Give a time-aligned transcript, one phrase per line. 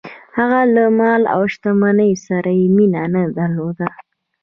[0.37, 3.89] هغه له مال او شتمنۍ سره یې مینه نه درلوده.